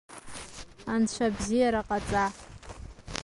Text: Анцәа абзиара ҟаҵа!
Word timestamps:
Анцәа 0.93 1.25
абзиара 1.29 1.81
ҟаҵа! 1.87 2.25